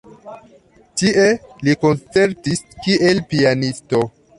[1.01, 1.27] Ĉie
[1.69, 4.07] li koncertis kiel pianisto.